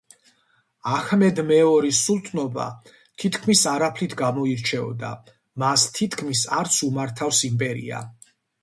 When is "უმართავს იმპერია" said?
6.91-8.07